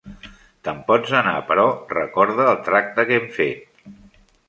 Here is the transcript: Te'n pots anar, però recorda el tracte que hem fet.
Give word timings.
Te'n 0.67 0.79
pots 0.87 1.13
anar, 1.19 1.35
però 1.51 1.67
recorda 1.93 2.51
el 2.55 2.61
tracte 2.71 3.09
que 3.11 3.21
hem 3.23 3.33
fet. 3.41 3.91